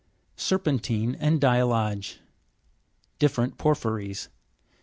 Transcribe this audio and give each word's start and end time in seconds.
Ser'pentine 0.35 1.15
and 1.19 1.39
Didllage; 1.39 2.17
different 3.19 3.59
porphyries. 3.59 4.29